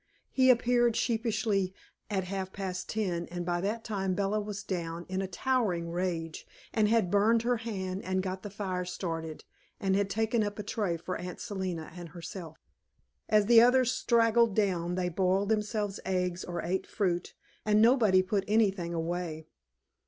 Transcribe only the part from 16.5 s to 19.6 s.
ate fruit, and nobody put anything away.